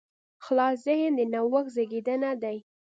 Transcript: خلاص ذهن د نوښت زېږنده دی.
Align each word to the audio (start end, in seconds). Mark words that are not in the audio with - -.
خلاص 0.45 0.75
ذهن 0.87 1.11
د 1.17 1.19
نوښت 1.33 1.67
زېږنده 1.75 2.31
دی. 2.43 2.57